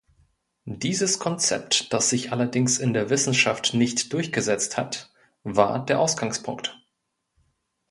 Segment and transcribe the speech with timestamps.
[0.65, 5.11] Dieses Konzept, das sich allerdings in der Wissenschaft nicht durchgesetzt hat,
[5.43, 6.75] war der Ausgangspunkt.